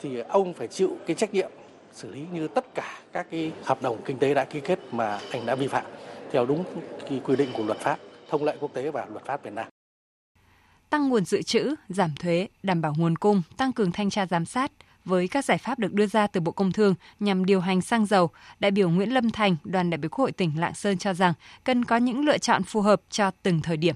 thì 0.00 0.18
ông 0.18 0.54
phải 0.54 0.68
chịu 0.68 0.96
cái 1.06 1.16
trách 1.16 1.34
nhiệm 1.34 1.50
xử 1.92 2.14
lý 2.14 2.26
như 2.32 2.48
tất 2.48 2.74
cả 2.74 2.98
các 3.12 3.26
cái 3.30 3.52
hợp 3.64 3.82
đồng 3.82 4.02
kinh 4.04 4.18
tế 4.18 4.34
đã 4.34 4.44
ký 4.44 4.60
kết 4.60 4.78
mà 4.92 5.20
anh 5.30 5.46
đã 5.46 5.54
vi 5.54 5.68
phạm 5.68 5.84
theo 6.30 6.46
đúng 6.46 6.64
cái 7.08 7.20
quy 7.24 7.36
định 7.36 7.48
của 7.56 7.64
luật 7.64 7.78
pháp, 7.78 7.98
thông 8.28 8.44
lệ 8.44 8.56
quốc 8.60 8.74
tế 8.74 8.90
và 8.90 9.06
luật 9.10 9.24
pháp 9.24 9.42
Việt 9.42 9.52
Nam 9.52 9.66
tăng 10.90 11.08
nguồn 11.08 11.24
dự 11.24 11.42
trữ, 11.42 11.74
giảm 11.88 12.10
thuế, 12.20 12.48
đảm 12.62 12.80
bảo 12.80 12.94
nguồn 12.98 13.16
cung, 13.16 13.42
tăng 13.56 13.72
cường 13.72 13.92
thanh 13.92 14.10
tra 14.10 14.26
giám 14.26 14.44
sát, 14.44 14.72
với 15.04 15.28
các 15.28 15.44
giải 15.44 15.58
pháp 15.58 15.78
được 15.78 15.92
đưa 15.92 16.06
ra 16.06 16.26
từ 16.26 16.40
Bộ 16.40 16.52
Công 16.52 16.72
Thương 16.72 16.94
nhằm 17.20 17.44
điều 17.44 17.60
hành 17.60 17.80
xăng 17.80 18.06
dầu, 18.06 18.30
đại 18.60 18.70
biểu 18.70 18.90
Nguyễn 18.90 19.14
Lâm 19.14 19.30
Thành, 19.30 19.56
đoàn 19.64 19.90
đại 19.90 19.98
biểu 19.98 20.08
Quốc 20.08 20.18
hội 20.18 20.32
tỉnh 20.32 20.52
Lạng 20.56 20.74
Sơn 20.74 20.98
cho 20.98 21.14
rằng 21.14 21.32
cần 21.64 21.84
có 21.84 21.96
những 21.96 22.24
lựa 22.24 22.38
chọn 22.38 22.62
phù 22.62 22.80
hợp 22.80 23.02
cho 23.10 23.30
từng 23.42 23.60
thời 23.62 23.76
điểm. 23.76 23.94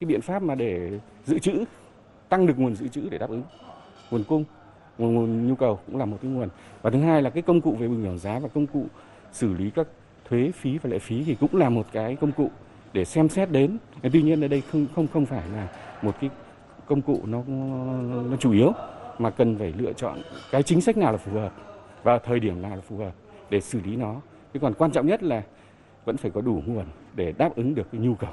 Cái 0.00 0.06
biện 0.08 0.20
pháp 0.20 0.42
mà 0.42 0.54
để 0.54 1.00
dự 1.26 1.38
trữ, 1.38 1.64
tăng 2.28 2.46
được 2.46 2.58
nguồn 2.58 2.76
dự 2.76 2.88
trữ 2.88 3.08
để 3.08 3.18
đáp 3.18 3.30
ứng 3.30 3.42
nguồn 4.10 4.24
cung, 4.24 4.44
nguồn, 4.98 5.14
nguồn 5.14 5.48
nhu 5.48 5.54
cầu 5.54 5.80
cũng 5.86 5.96
là 5.96 6.04
một 6.04 6.18
cái 6.22 6.30
nguồn. 6.30 6.48
Và 6.82 6.90
thứ 6.90 7.00
hai 7.00 7.22
là 7.22 7.30
cái 7.30 7.42
công 7.42 7.60
cụ 7.60 7.76
về 7.80 7.88
bình 7.88 8.06
ổn 8.06 8.18
giá 8.18 8.38
và 8.38 8.48
công 8.48 8.66
cụ 8.66 8.86
xử 9.32 9.54
lý 9.54 9.70
các 9.70 9.86
thuế 10.28 10.52
phí 10.54 10.78
và 10.78 10.90
lệ 10.90 10.98
phí 10.98 11.24
thì 11.24 11.36
cũng 11.40 11.56
là 11.56 11.68
một 11.68 11.86
cái 11.92 12.16
công 12.16 12.32
cụ 12.32 12.50
để 12.92 13.04
xem 13.04 13.28
xét 13.28 13.50
đến. 13.50 13.78
Tuy 14.12 14.22
nhiên 14.22 14.40
ở 14.40 14.48
đây 14.48 14.62
không 14.72 14.86
không 14.94 15.06
không 15.12 15.26
phải 15.26 15.48
là 15.48 15.68
một 16.02 16.16
cái 16.20 16.30
công 16.86 17.02
cụ 17.02 17.20
nó 17.24 17.42
nó 18.30 18.36
chủ 18.40 18.52
yếu 18.52 18.72
mà 19.18 19.30
cần 19.30 19.58
phải 19.58 19.72
lựa 19.78 19.92
chọn 19.92 20.22
cái 20.50 20.62
chính 20.62 20.80
sách 20.80 20.96
nào 20.96 21.12
là 21.12 21.18
phù 21.18 21.32
hợp 21.32 21.52
và 22.02 22.18
thời 22.18 22.40
điểm 22.40 22.62
nào 22.62 22.76
là 22.76 22.82
phù 22.88 22.96
hợp 22.96 23.12
để 23.50 23.60
xử 23.60 23.80
lý 23.84 23.96
nó. 23.96 24.20
Thế 24.52 24.60
còn 24.62 24.74
quan 24.74 24.90
trọng 24.90 25.06
nhất 25.06 25.22
là 25.22 25.42
vẫn 26.04 26.16
phải 26.16 26.30
có 26.30 26.40
đủ 26.40 26.62
nguồn 26.66 26.86
để 27.14 27.32
đáp 27.32 27.56
ứng 27.56 27.74
được 27.74 27.88
cái 27.92 28.00
nhu 28.00 28.14
cầu 28.14 28.30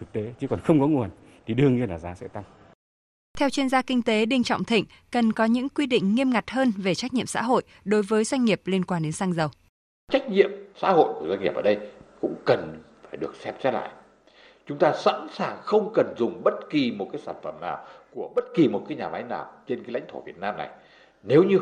thực 0.00 0.12
tế 0.12 0.32
chứ 0.40 0.46
còn 0.48 0.60
không 0.60 0.80
có 0.80 0.86
nguồn 0.86 1.10
thì 1.46 1.54
đương 1.54 1.76
nhiên 1.76 1.90
là 1.90 1.98
giá 1.98 2.14
sẽ 2.14 2.28
tăng. 2.28 2.44
Theo 3.38 3.50
chuyên 3.50 3.68
gia 3.68 3.82
kinh 3.82 4.02
tế 4.02 4.26
Đinh 4.26 4.42
Trọng 4.42 4.64
Thịnh, 4.64 4.84
cần 5.10 5.32
có 5.32 5.44
những 5.44 5.68
quy 5.68 5.86
định 5.86 6.14
nghiêm 6.14 6.30
ngặt 6.30 6.50
hơn 6.50 6.72
về 6.76 6.94
trách 6.94 7.14
nhiệm 7.14 7.26
xã 7.26 7.42
hội 7.42 7.62
đối 7.84 8.02
với 8.02 8.24
doanh 8.24 8.44
nghiệp 8.44 8.60
liên 8.64 8.84
quan 8.84 9.02
đến 9.02 9.12
xăng 9.12 9.32
dầu. 9.32 9.48
Trách 10.12 10.30
nhiệm 10.30 10.50
xã 10.76 10.92
hội 10.92 11.14
của 11.20 11.26
doanh 11.28 11.40
nghiệp 11.40 11.54
ở 11.54 11.62
đây 11.62 11.78
cũng 12.20 12.34
cần 12.46 12.82
phải 13.02 13.16
được 13.16 13.36
xem 13.36 13.54
xét 13.62 13.74
lại. 13.74 13.90
Chúng 14.66 14.78
ta 14.78 14.92
sẵn 15.04 15.26
sàng 15.32 15.58
không 15.62 15.92
cần 15.94 16.14
dùng 16.18 16.40
bất 16.44 16.54
kỳ 16.70 16.92
một 16.92 17.08
cái 17.12 17.20
sản 17.20 17.36
phẩm 17.42 17.54
nào 17.60 17.84
của 18.14 18.28
bất 18.34 18.44
kỳ 18.54 18.68
một 18.68 18.84
cái 18.88 18.98
nhà 18.98 19.08
máy 19.08 19.22
nào 19.22 19.50
trên 19.66 19.82
cái 19.82 19.92
lãnh 19.92 20.06
thổ 20.08 20.20
Việt 20.20 20.38
Nam 20.38 20.56
này 20.56 20.68
nếu 21.22 21.42
như 21.42 21.58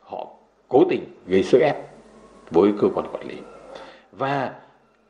họ 0.00 0.26
cố 0.68 0.84
tình 0.90 1.04
gây 1.26 1.42
sức 1.42 1.58
ép 1.58 1.76
với 2.50 2.72
cơ 2.80 2.88
quan 2.94 3.06
quản 3.12 3.28
lý 3.28 3.36
và 4.12 4.54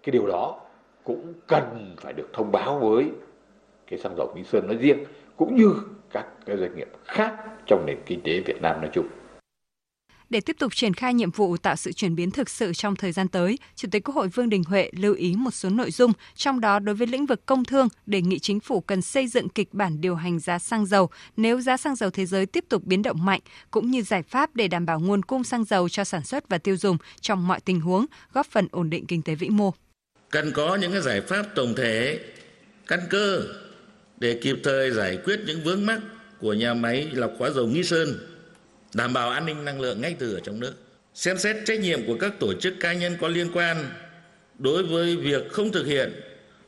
cái 0.02 0.10
điều 0.12 0.26
đó 0.26 0.60
cũng 1.04 1.32
cần 1.46 1.94
phải 2.00 2.12
được 2.12 2.28
thông 2.32 2.52
báo 2.52 2.78
với 2.78 3.10
cái 3.86 3.98
xăng 3.98 4.16
dầu 4.16 4.32
Mỹ 4.34 4.44
Sơn 4.44 4.66
nói 4.66 4.76
riêng, 4.76 5.04
cũng 5.36 5.56
như 5.56 5.74
các 6.10 6.26
cái 6.46 6.56
doanh 6.56 6.76
nghiệp 6.76 6.88
khác 7.04 7.34
trong 7.66 7.86
nền 7.86 7.98
kinh 8.06 8.20
tế 8.24 8.40
Việt 8.40 8.62
Nam 8.62 8.80
nói 8.80 8.90
chung. 8.92 9.06
Để 10.30 10.40
tiếp 10.40 10.56
tục 10.58 10.74
triển 10.74 10.94
khai 10.94 11.14
nhiệm 11.14 11.30
vụ 11.30 11.56
tạo 11.56 11.76
sự 11.76 11.92
chuyển 11.92 12.14
biến 12.14 12.30
thực 12.30 12.50
sự 12.50 12.72
trong 12.72 12.96
thời 12.96 13.12
gian 13.12 13.28
tới, 13.28 13.58
Chủ 13.76 13.88
tịch 13.90 14.04
Quốc 14.04 14.14
hội 14.14 14.28
Vương 14.28 14.48
Đình 14.48 14.62
Huệ 14.64 14.90
lưu 14.92 15.14
ý 15.14 15.34
một 15.36 15.50
số 15.50 15.70
nội 15.70 15.90
dung, 15.90 16.12
trong 16.34 16.60
đó 16.60 16.78
đối 16.78 16.94
với 16.94 17.06
lĩnh 17.06 17.26
vực 17.26 17.46
công 17.46 17.64
thương, 17.64 17.88
đề 18.06 18.22
nghị 18.22 18.38
chính 18.38 18.60
phủ 18.60 18.80
cần 18.80 19.02
xây 19.02 19.26
dựng 19.26 19.48
kịch 19.48 19.74
bản 19.74 20.00
điều 20.00 20.14
hành 20.14 20.38
giá 20.38 20.58
xăng 20.58 20.86
dầu 20.86 21.10
nếu 21.36 21.60
giá 21.60 21.76
xăng 21.76 21.96
dầu 21.96 22.10
thế 22.10 22.26
giới 22.26 22.46
tiếp 22.46 22.64
tục 22.68 22.84
biến 22.84 23.02
động 23.02 23.24
mạnh, 23.24 23.40
cũng 23.70 23.90
như 23.90 24.02
giải 24.02 24.22
pháp 24.22 24.56
để 24.56 24.68
đảm 24.68 24.86
bảo 24.86 25.00
nguồn 25.00 25.22
cung 25.22 25.44
xăng 25.44 25.64
dầu 25.64 25.88
cho 25.88 26.04
sản 26.04 26.24
xuất 26.24 26.48
và 26.48 26.58
tiêu 26.58 26.76
dùng 26.76 26.96
trong 27.20 27.48
mọi 27.48 27.60
tình 27.60 27.80
huống, 27.80 28.06
góp 28.32 28.46
phần 28.46 28.68
ổn 28.70 28.90
định 28.90 29.06
kinh 29.06 29.22
tế 29.22 29.34
vĩ 29.34 29.48
mô. 29.48 29.74
Cần 30.30 30.52
có 30.52 30.76
những 30.76 30.92
cái 30.92 31.02
giải 31.02 31.20
pháp 31.20 31.46
tổng 31.54 31.74
thể, 31.76 32.18
căn 32.86 33.00
cơ 33.10 33.42
để 34.18 34.40
kịp 34.42 34.56
thời 34.64 34.90
giải 34.90 35.18
quyết 35.24 35.40
những 35.46 35.64
vướng 35.64 35.86
mắc 35.86 36.00
của 36.40 36.52
nhà 36.52 36.74
máy 36.74 37.08
lọc 37.12 37.30
hóa 37.38 37.50
dầu 37.50 37.66
Nghi 37.66 37.84
Sơn, 37.84 38.33
đảm 38.94 39.12
bảo 39.12 39.30
an 39.30 39.46
ninh 39.46 39.64
năng 39.64 39.80
lượng 39.80 40.00
ngay 40.00 40.16
từ 40.18 40.34
ở 40.34 40.40
trong 40.40 40.60
nước. 40.60 40.74
Xem 41.14 41.38
xét 41.38 41.56
trách 41.64 41.80
nhiệm 41.80 42.06
của 42.06 42.16
các 42.20 42.32
tổ 42.40 42.52
chức 42.60 42.74
cá 42.80 42.92
nhân 42.92 43.16
có 43.20 43.28
liên 43.28 43.50
quan 43.54 43.90
đối 44.58 44.82
với 44.82 45.16
việc 45.16 45.52
không 45.52 45.72
thực 45.72 45.86
hiện 45.86 46.12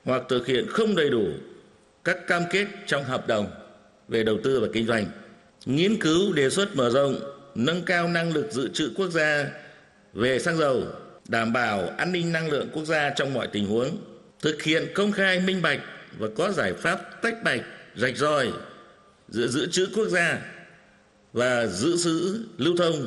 hoặc 0.04 0.22
thực 0.28 0.46
hiện 0.46 0.66
không 0.70 0.96
đầy 0.96 1.10
đủ 1.10 1.26
các 2.04 2.26
cam 2.26 2.42
kết 2.50 2.66
trong 2.86 3.04
hợp 3.04 3.26
đồng 3.26 3.46
về 4.08 4.24
đầu 4.24 4.38
tư 4.44 4.60
và 4.60 4.66
kinh 4.72 4.86
doanh. 4.86 5.06
Nghiên 5.64 6.00
cứu 6.00 6.32
đề 6.32 6.50
xuất 6.50 6.76
mở 6.76 6.90
rộng, 6.90 7.20
nâng 7.54 7.82
cao 7.82 8.08
năng 8.08 8.34
lực 8.34 8.52
dự 8.52 8.68
trữ 8.68 8.90
quốc 8.96 9.10
gia 9.10 9.50
về 10.12 10.38
xăng 10.38 10.56
dầu, 10.56 10.82
đảm 11.28 11.52
bảo 11.52 11.88
an 11.96 12.12
ninh 12.12 12.32
năng 12.32 12.50
lượng 12.50 12.68
quốc 12.72 12.84
gia 12.84 13.10
trong 13.10 13.34
mọi 13.34 13.48
tình 13.52 13.66
huống, 13.66 13.96
thực 14.42 14.62
hiện 14.62 14.86
công 14.94 15.12
khai 15.12 15.40
minh 15.40 15.62
bạch 15.62 15.80
và 16.18 16.28
có 16.36 16.52
giải 16.52 16.72
pháp 16.72 17.22
tách 17.22 17.42
bạch, 17.44 17.60
rạch 17.96 18.16
ròi 18.16 18.52
giữa 19.28 19.46
dự 19.46 19.66
trữ 19.66 19.88
quốc 19.94 20.08
gia 20.08 20.40
và 21.36 21.66
giữ 21.66 21.96
sự 21.96 22.44
lưu 22.58 22.76
thông 22.76 23.06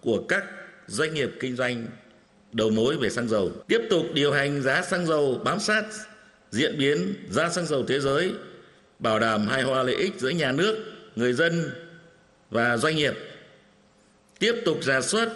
của 0.00 0.22
các 0.28 0.44
doanh 0.86 1.14
nghiệp 1.14 1.30
kinh 1.40 1.56
doanh 1.56 1.86
đầu 2.52 2.70
mối 2.70 2.96
về 2.96 3.10
xăng 3.10 3.28
dầu. 3.28 3.50
Tiếp 3.68 3.80
tục 3.90 4.06
điều 4.14 4.32
hành 4.32 4.62
giá 4.62 4.82
xăng 4.82 5.06
dầu 5.06 5.40
bám 5.44 5.60
sát 5.60 5.84
diễn 6.50 6.78
biến 6.78 7.14
giá 7.30 7.50
xăng 7.50 7.66
dầu 7.66 7.84
thế 7.88 8.00
giới, 8.00 8.32
bảo 8.98 9.18
đảm 9.18 9.46
hài 9.46 9.62
hòa 9.62 9.82
lợi 9.82 9.94
ích 9.94 10.12
giữa 10.18 10.28
nhà 10.28 10.52
nước, 10.52 10.78
người 11.16 11.32
dân 11.32 11.70
và 12.50 12.76
doanh 12.76 12.96
nghiệp. 12.96 13.14
Tiếp 14.38 14.54
tục 14.64 14.78
giả 14.82 15.00
soát 15.00 15.28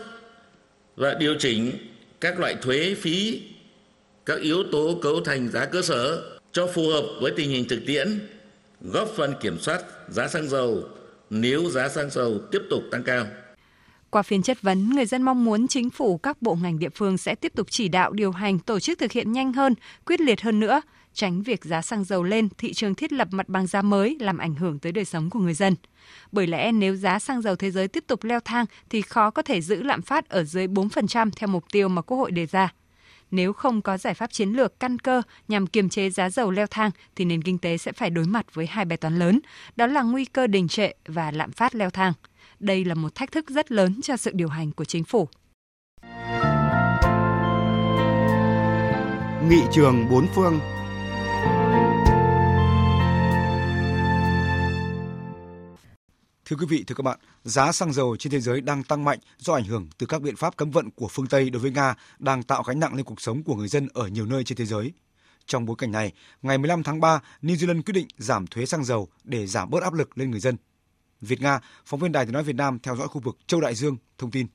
và 0.96 1.14
điều 1.14 1.34
chỉnh 1.38 1.72
các 2.20 2.40
loại 2.40 2.56
thuế 2.62 2.94
phí, 3.00 3.42
các 4.26 4.40
yếu 4.40 4.64
tố 4.72 4.98
cấu 5.02 5.20
thành 5.20 5.48
giá 5.48 5.66
cơ 5.66 5.82
sở 5.82 6.22
cho 6.52 6.66
phù 6.66 6.88
hợp 6.88 7.04
với 7.20 7.32
tình 7.36 7.50
hình 7.50 7.68
thực 7.68 7.80
tiễn, 7.86 8.20
góp 8.80 9.12
phần 9.16 9.34
kiểm 9.40 9.58
soát 9.58 9.82
giá 10.08 10.28
xăng 10.28 10.48
dầu 10.48 10.88
nếu 11.34 11.70
giá 11.70 11.88
xăng 11.88 12.10
dầu 12.10 12.38
tiếp 12.52 12.62
tục 12.70 12.82
tăng 12.90 13.02
cao. 13.02 13.26
Qua 14.10 14.22
phiên 14.22 14.42
chất 14.42 14.62
vấn, 14.62 14.90
người 14.90 15.06
dân 15.06 15.22
mong 15.22 15.44
muốn 15.44 15.68
chính 15.68 15.90
phủ 15.90 16.18
các 16.18 16.42
bộ 16.42 16.54
ngành 16.62 16.78
địa 16.78 16.88
phương 16.94 17.18
sẽ 17.18 17.34
tiếp 17.34 17.52
tục 17.56 17.66
chỉ 17.70 17.88
đạo 17.88 18.12
điều 18.12 18.30
hành 18.30 18.58
tổ 18.58 18.80
chức 18.80 18.98
thực 18.98 19.12
hiện 19.12 19.32
nhanh 19.32 19.52
hơn, 19.52 19.74
quyết 20.06 20.20
liệt 20.20 20.42
hơn 20.42 20.60
nữa, 20.60 20.80
tránh 21.14 21.42
việc 21.42 21.64
giá 21.64 21.82
xăng 21.82 22.04
dầu 22.04 22.22
lên, 22.22 22.48
thị 22.58 22.72
trường 22.72 22.94
thiết 22.94 23.12
lập 23.12 23.28
mặt 23.30 23.48
bằng 23.48 23.66
giá 23.66 23.82
mới 23.82 24.16
làm 24.20 24.38
ảnh 24.38 24.54
hưởng 24.54 24.78
tới 24.78 24.92
đời 24.92 25.04
sống 25.04 25.30
của 25.30 25.38
người 25.38 25.54
dân. 25.54 25.74
Bởi 26.32 26.46
lẽ 26.46 26.72
nếu 26.72 26.96
giá 26.96 27.18
xăng 27.18 27.42
dầu 27.42 27.56
thế 27.56 27.70
giới 27.70 27.88
tiếp 27.88 28.04
tục 28.06 28.24
leo 28.24 28.40
thang 28.40 28.66
thì 28.90 29.02
khó 29.02 29.30
có 29.30 29.42
thể 29.42 29.60
giữ 29.60 29.82
lạm 29.82 30.02
phát 30.02 30.28
ở 30.28 30.44
dưới 30.44 30.66
4% 30.66 31.30
theo 31.36 31.48
mục 31.48 31.64
tiêu 31.72 31.88
mà 31.88 32.02
Quốc 32.02 32.16
hội 32.18 32.30
đề 32.30 32.46
ra. 32.46 32.72
Nếu 33.34 33.52
không 33.52 33.82
có 33.82 33.96
giải 33.96 34.14
pháp 34.14 34.32
chiến 34.32 34.48
lược 34.48 34.80
căn 34.80 34.98
cơ 34.98 35.22
nhằm 35.48 35.66
kiềm 35.66 35.88
chế 35.88 36.10
giá 36.10 36.30
dầu 36.30 36.50
leo 36.50 36.66
thang 36.66 36.90
thì 37.16 37.24
nền 37.24 37.42
kinh 37.42 37.58
tế 37.58 37.78
sẽ 37.78 37.92
phải 37.92 38.10
đối 38.10 38.24
mặt 38.24 38.54
với 38.54 38.66
hai 38.66 38.84
bài 38.84 38.96
toán 38.96 39.18
lớn, 39.18 39.40
đó 39.76 39.86
là 39.86 40.02
nguy 40.02 40.24
cơ 40.24 40.46
đình 40.46 40.68
trệ 40.68 40.90
và 41.06 41.30
lạm 41.30 41.52
phát 41.52 41.74
leo 41.74 41.90
thang. 41.90 42.12
Đây 42.60 42.84
là 42.84 42.94
một 42.94 43.14
thách 43.14 43.32
thức 43.32 43.50
rất 43.50 43.72
lớn 43.72 44.00
cho 44.02 44.16
sự 44.16 44.30
điều 44.34 44.48
hành 44.48 44.72
của 44.72 44.84
chính 44.84 45.04
phủ. 45.04 45.28
Nghị 49.48 49.62
trường 49.72 50.08
bốn 50.10 50.26
phương 50.34 50.60
Thưa 56.44 56.56
quý 56.56 56.66
vị, 56.68 56.84
thưa 56.86 56.94
các 56.94 57.02
bạn, 57.02 57.18
giá 57.44 57.72
xăng 57.72 57.92
dầu 57.92 58.16
trên 58.16 58.30
thế 58.30 58.40
giới 58.40 58.60
đang 58.60 58.82
tăng 58.82 59.04
mạnh 59.04 59.18
do 59.38 59.54
ảnh 59.54 59.64
hưởng 59.64 59.88
từ 59.98 60.06
các 60.06 60.22
biện 60.22 60.36
pháp 60.36 60.56
cấm 60.56 60.70
vận 60.70 60.90
của 60.90 61.08
phương 61.08 61.26
Tây 61.26 61.50
đối 61.50 61.62
với 61.62 61.70
Nga 61.70 61.94
đang 62.18 62.42
tạo 62.42 62.62
gánh 62.62 62.80
nặng 62.80 62.94
lên 62.94 63.04
cuộc 63.04 63.20
sống 63.20 63.42
của 63.42 63.54
người 63.54 63.68
dân 63.68 63.88
ở 63.94 64.06
nhiều 64.06 64.26
nơi 64.26 64.44
trên 64.44 64.58
thế 64.58 64.64
giới. 64.64 64.92
Trong 65.46 65.66
bối 65.66 65.76
cảnh 65.78 65.92
này, 65.92 66.12
ngày 66.42 66.58
15 66.58 66.82
tháng 66.82 67.00
3, 67.00 67.20
New 67.42 67.54
Zealand 67.54 67.82
quyết 67.82 67.92
định 67.92 68.06
giảm 68.18 68.46
thuế 68.46 68.66
xăng 68.66 68.84
dầu 68.84 69.08
để 69.24 69.46
giảm 69.46 69.70
bớt 69.70 69.82
áp 69.82 69.94
lực 69.94 70.18
lên 70.18 70.30
người 70.30 70.40
dân. 70.40 70.56
Việt 71.20 71.40
Nga, 71.40 71.60
phóng 71.86 72.00
viên 72.00 72.12
Đài 72.12 72.24
tiếng 72.24 72.32
nói 72.32 72.42
Việt 72.42 72.56
Nam 72.56 72.78
theo 72.82 72.96
dõi 72.96 73.08
khu 73.08 73.20
vực 73.20 73.38
Châu 73.46 73.60
Đại 73.60 73.74
Dương 73.74 73.96
thông 74.18 74.30
tin. 74.30 74.46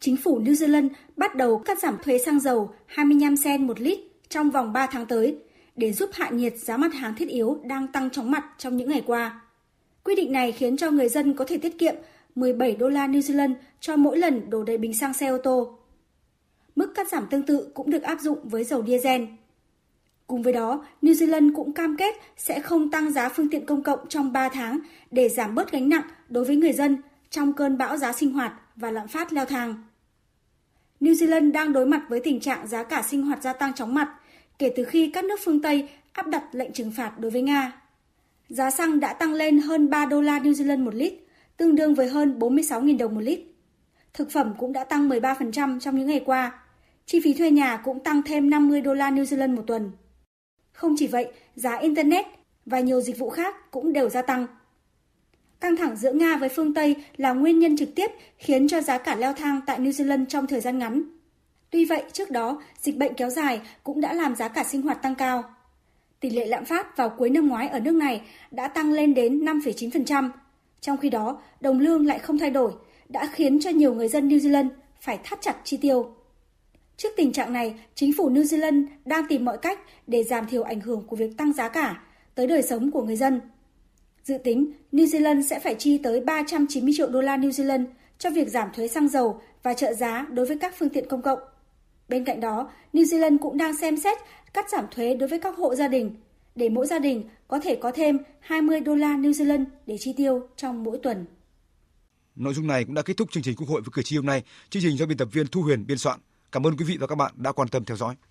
Chính 0.00 0.16
phủ 0.16 0.40
New 0.40 0.52
Zealand 0.52 0.88
bắt 1.16 1.36
đầu 1.36 1.58
cắt 1.58 1.78
giảm 1.82 1.96
thuế 2.04 2.18
xăng 2.18 2.40
dầu 2.40 2.74
25 2.86 3.34
cent 3.44 3.60
một 3.60 3.80
lít 3.80 3.98
trong 4.28 4.50
vòng 4.50 4.72
3 4.72 4.86
tháng 4.86 5.06
tới 5.06 5.36
để 5.76 5.92
giúp 5.92 6.10
hạ 6.12 6.30
nhiệt 6.30 6.54
giá 6.58 6.76
mặt 6.76 6.94
hàng 6.94 7.14
thiết 7.16 7.28
yếu 7.28 7.60
đang 7.64 7.92
tăng 7.92 8.10
chóng 8.10 8.30
mặt 8.30 8.44
trong 8.58 8.76
những 8.76 8.88
ngày 8.88 9.02
qua. 9.06 9.40
Quy 10.06 10.14
định 10.14 10.32
này 10.32 10.52
khiến 10.52 10.76
cho 10.76 10.90
người 10.90 11.08
dân 11.08 11.34
có 11.34 11.44
thể 11.44 11.58
tiết 11.58 11.78
kiệm 11.78 11.94
17 12.34 12.76
đô 12.76 12.88
la 12.88 13.06
New 13.06 13.20
Zealand 13.20 13.54
cho 13.80 13.96
mỗi 13.96 14.18
lần 14.18 14.50
đổ 14.50 14.64
đầy 14.64 14.78
bình 14.78 14.94
xăng 14.94 15.14
xe 15.14 15.26
ô 15.28 15.38
tô. 15.38 15.78
Mức 16.76 16.92
cắt 16.94 17.08
giảm 17.08 17.26
tương 17.30 17.42
tự 17.42 17.68
cũng 17.74 17.90
được 17.90 18.02
áp 18.02 18.20
dụng 18.20 18.48
với 18.48 18.64
dầu 18.64 18.84
diesel. 18.86 19.22
Cùng 20.26 20.42
với 20.42 20.52
đó, 20.52 20.86
New 21.02 21.12
Zealand 21.12 21.54
cũng 21.54 21.72
cam 21.72 21.96
kết 21.96 22.14
sẽ 22.36 22.60
không 22.60 22.90
tăng 22.90 23.12
giá 23.12 23.28
phương 23.28 23.50
tiện 23.50 23.66
công 23.66 23.82
cộng 23.82 24.08
trong 24.08 24.32
3 24.32 24.48
tháng 24.48 24.78
để 25.10 25.28
giảm 25.28 25.54
bớt 25.54 25.72
gánh 25.72 25.88
nặng 25.88 26.04
đối 26.28 26.44
với 26.44 26.56
người 26.56 26.72
dân 26.72 26.96
trong 27.30 27.52
cơn 27.52 27.78
bão 27.78 27.96
giá 27.96 28.12
sinh 28.12 28.32
hoạt 28.32 28.52
và 28.76 28.90
lạm 28.90 29.08
phát 29.08 29.32
leo 29.32 29.44
thang. 29.44 29.74
New 31.00 31.12
Zealand 31.12 31.52
đang 31.52 31.72
đối 31.72 31.86
mặt 31.86 32.02
với 32.08 32.20
tình 32.24 32.40
trạng 32.40 32.66
giá 32.66 32.82
cả 32.82 33.02
sinh 33.02 33.22
hoạt 33.22 33.42
gia 33.42 33.52
tăng 33.52 33.74
chóng 33.74 33.94
mặt 33.94 34.14
kể 34.58 34.72
từ 34.76 34.84
khi 34.84 35.10
các 35.14 35.24
nước 35.24 35.40
phương 35.44 35.62
Tây 35.62 35.88
áp 36.12 36.26
đặt 36.26 36.44
lệnh 36.52 36.72
trừng 36.72 36.92
phạt 36.96 37.18
đối 37.18 37.30
với 37.30 37.42
Nga. 37.42 37.72
Giá 38.48 38.70
xăng 38.70 39.00
đã 39.00 39.12
tăng 39.12 39.32
lên 39.32 39.58
hơn 39.58 39.90
3 39.90 40.06
đô 40.06 40.20
la 40.20 40.38
New 40.38 40.52
Zealand 40.52 40.84
một 40.84 40.94
lít, 40.94 41.14
tương 41.56 41.74
đương 41.74 41.94
với 41.94 42.08
hơn 42.08 42.38
46.000 42.38 42.98
đồng 42.98 43.14
một 43.14 43.20
lít. 43.20 43.40
Thực 44.14 44.30
phẩm 44.30 44.54
cũng 44.58 44.72
đã 44.72 44.84
tăng 44.84 45.08
13% 45.08 45.80
trong 45.80 45.96
những 45.96 46.06
ngày 46.06 46.22
qua. 46.26 46.60
Chi 47.06 47.20
phí 47.24 47.34
thuê 47.34 47.50
nhà 47.50 47.76
cũng 47.76 48.00
tăng 48.00 48.22
thêm 48.22 48.50
50 48.50 48.80
đô 48.80 48.94
la 48.94 49.10
New 49.10 49.24
Zealand 49.24 49.56
một 49.56 49.62
tuần. 49.66 49.90
Không 50.72 50.94
chỉ 50.98 51.06
vậy, 51.06 51.32
giá 51.54 51.76
Internet 51.76 52.26
và 52.66 52.80
nhiều 52.80 53.00
dịch 53.00 53.18
vụ 53.18 53.30
khác 53.30 53.70
cũng 53.70 53.92
đều 53.92 54.08
gia 54.08 54.22
tăng. 54.22 54.46
Căng 55.60 55.76
thẳng 55.76 55.96
giữa 55.96 56.12
Nga 56.12 56.36
với 56.36 56.48
phương 56.48 56.74
Tây 56.74 56.96
là 57.16 57.32
nguyên 57.32 57.58
nhân 57.58 57.76
trực 57.76 57.94
tiếp 57.94 58.10
khiến 58.38 58.68
cho 58.68 58.80
giá 58.80 58.98
cả 58.98 59.14
leo 59.14 59.32
thang 59.32 59.60
tại 59.66 59.78
New 59.78 59.90
Zealand 59.90 60.26
trong 60.26 60.46
thời 60.46 60.60
gian 60.60 60.78
ngắn. 60.78 61.02
Tuy 61.70 61.84
vậy, 61.84 62.02
trước 62.12 62.30
đó, 62.30 62.62
dịch 62.80 62.96
bệnh 62.96 63.14
kéo 63.14 63.30
dài 63.30 63.60
cũng 63.84 64.00
đã 64.00 64.12
làm 64.12 64.34
giá 64.34 64.48
cả 64.48 64.64
sinh 64.64 64.82
hoạt 64.82 65.02
tăng 65.02 65.14
cao. 65.14 65.55
Tỷ 66.20 66.30
lệ 66.30 66.46
lạm 66.46 66.64
phát 66.64 66.96
vào 66.96 67.10
cuối 67.10 67.30
năm 67.30 67.48
ngoái 67.48 67.68
ở 67.68 67.80
nước 67.80 67.94
này 67.94 68.22
đã 68.50 68.68
tăng 68.68 68.92
lên 68.92 69.14
đến 69.14 69.44
5,9%, 69.44 70.30
trong 70.80 70.96
khi 70.96 71.10
đó 71.10 71.42
đồng 71.60 71.80
lương 71.80 72.06
lại 72.06 72.18
không 72.18 72.38
thay 72.38 72.50
đổi, 72.50 72.72
đã 73.08 73.26
khiến 73.32 73.60
cho 73.60 73.70
nhiều 73.70 73.94
người 73.94 74.08
dân 74.08 74.28
New 74.28 74.38
Zealand 74.38 74.68
phải 75.00 75.18
thắt 75.24 75.40
chặt 75.42 75.56
chi 75.64 75.76
tiêu. 75.76 76.14
Trước 76.96 77.08
tình 77.16 77.32
trạng 77.32 77.52
này, 77.52 77.74
chính 77.94 78.12
phủ 78.16 78.30
New 78.30 78.42
Zealand 78.42 78.86
đang 79.04 79.24
tìm 79.28 79.44
mọi 79.44 79.58
cách 79.58 79.80
để 80.06 80.22
giảm 80.22 80.46
thiểu 80.46 80.62
ảnh 80.62 80.80
hưởng 80.80 81.06
của 81.06 81.16
việc 81.16 81.36
tăng 81.36 81.52
giá 81.52 81.68
cả 81.68 82.02
tới 82.34 82.46
đời 82.46 82.62
sống 82.62 82.90
của 82.90 83.02
người 83.02 83.16
dân. 83.16 83.40
Dự 84.24 84.38
tính, 84.38 84.72
New 84.92 85.06
Zealand 85.06 85.42
sẽ 85.42 85.58
phải 85.58 85.74
chi 85.74 85.98
tới 85.98 86.20
390 86.20 86.94
triệu 86.96 87.10
đô 87.10 87.20
la 87.20 87.36
New 87.36 87.50
Zealand 87.50 87.84
cho 88.18 88.30
việc 88.30 88.48
giảm 88.48 88.68
thuế 88.74 88.88
xăng 88.88 89.08
dầu 89.08 89.40
và 89.62 89.74
trợ 89.74 89.94
giá 89.94 90.26
đối 90.30 90.46
với 90.46 90.58
các 90.58 90.74
phương 90.78 90.88
tiện 90.88 91.08
công 91.08 91.22
cộng. 91.22 91.38
Bên 92.08 92.24
cạnh 92.24 92.40
đó, 92.40 92.70
New 92.92 93.04
Zealand 93.04 93.38
cũng 93.38 93.56
đang 93.56 93.76
xem 93.76 93.96
xét 93.96 94.18
cắt 94.54 94.70
giảm 94.70 94.84
thuế 94.90 95.14
đối 95.14 95.28
với 95.28 95.38
các 95.38 95.56
hộ 95.56 95.74
gia 95.74 95.88
đình 95.88 96.16
để 96.54 96.68
mỗi 96.68 96.86
gia 96.86 96.98
đình 96.98 97.24
có 97.48 97.60
thể 97.60 97.78
có 97.82 97.92
thêm 97.94 98.18
20 98.40 98.80
đô 98.80 98.94
la 98.94 99.08
New 99.08 99.30
Zealand 99.30 99.64
để 99.86 99.96
chi 99.98 100.14
tiêu 100.16 100.48
trong 100.56 100.84
mỗi 100.84 100.98
tuần. 101.02 101.26
Nội 102.36 102.54
dung 102.54 102.66
này 102.66 102.84
cũng 102.84 102.94
đã 102.94 103.02
kết 103.02 103.16
thúc 103.16 103.32
chương 103.32 103.42
trình 103.42 103.56
Quốc 103.56 103.68
hội 103.68 103.80
với 103.80 103.90
cử 103.92 104.02
tri 104.02 104.16
hôm 104.16 104.26
nay. 104.26 104.42
Chương 104.70 104.82
trình 104.82 104.96
do 104.96 105.06
biên 105.06 105.16
tập 105.16 105.28
viên 105.32 105.46
Thu 105.46 105.62
Huyền 105.62 105.86
biên 105.86 105.98
soạn. 105.98 106.20
Cảm 106.52 106.66
ơn 106.66 106.76
quý 106.76 106.84
vị 106.84 106.96
và 107.00 107.06
các 107.06 107.14
bạn 107.14 107.32
đã 107.36 107.52
quan 107.52 107.68
tâm 107.68 107.84
theo 107.84 107.96
dõi. 107.96 108.16